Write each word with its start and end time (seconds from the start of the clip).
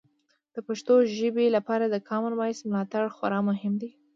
د 0.53 0.57
پښتو 0.67 0.95
ژبې 1.17 1.45
لپاره 1.55 1.85
د 1.89 1.95
کامن 2.09 2.33
وایس 2.35 2.59
ملاتړ 2.69 3.03
خورا 3.15 3.39
مهم 3.49 3.73
دی. 3.81 3.89